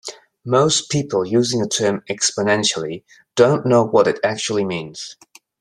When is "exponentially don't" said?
2.09-3.67